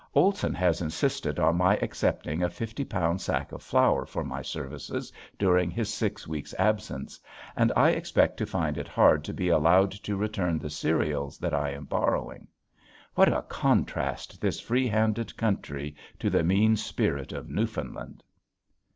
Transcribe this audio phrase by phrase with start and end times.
[0.15, 5.13] Olson has insisted on my accepting a fifty pound sack of flour for my services
[5.37, 7.19] during his six weeks' absence,
[7.55, 11.53] and I expect to find it hard to be allowed to return the cereals that
[11.53, 12.47] I am borrowing.
[13.13, 18.23] What a contrast this free handed country to the mean spirit of Newfoundland!